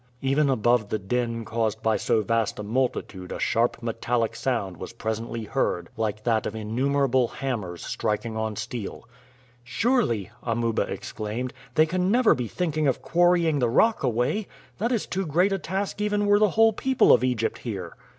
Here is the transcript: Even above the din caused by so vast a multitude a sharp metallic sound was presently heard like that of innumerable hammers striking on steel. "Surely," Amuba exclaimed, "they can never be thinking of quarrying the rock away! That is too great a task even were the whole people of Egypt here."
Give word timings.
Even 0.23 0.49
above 0.49 0.89
the 0.89 0.97
din 0.97 1.45
caused 1.45 1.83
by 1.83 1.95
so 1.95 2.23
vast 2.23 2.57
a 2.57 2.63
multitude 2.63 3.31
a 3.31 3.37
sharp 3.39 3.83
metallic 3.83 4.35
sound 4.35 4.77
was 4.77 4.93
presently 4.93 5.43
heard 5.43 5.89
like 5.95 6.23
that 6.23 6.47
of 6.47 6.55
innumerable 6.55 7.27
hammers 7.27 7.85
striking 7.85 8.35
on 8.35 8.55
steel. 8.55 9.07
"Surely," 9.63 10.31
Amuba 10.41 10.91
exclaimed, 10.91 11.53
"they 11.75 11.85
can 11.85 12.09
never 12.09 12.33
be 12.33 12.47
thinking 12.47 12.87
of 12.87 13.03
quarrying 13.03 13.59
the 13.59 13.69
rock 13.69 14.01
away! 14.01 14.47
That 14.79 14.91
is 14.91 15.05
too 15.05 15.27
great 15.27 15.53
a 15.53 15.59
task 15.59 16.01
even 16.01 16.25
were 16.25 16.39
the 16.39 16.49
whole 16.49 16.73
people 16.73 17.13
of 17.13 17.23
Egypt 17.23 17.59
here." 17.59 17.95